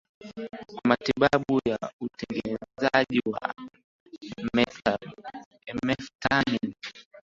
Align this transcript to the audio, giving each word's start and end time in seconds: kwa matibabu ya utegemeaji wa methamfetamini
kwa 0.73 0.81
matibabu 0.89 1.59
ya 1.69 1.77
utegemeaji 2.01 3.19
wa 3.25 3.53
methamfetamini 4.53 6.75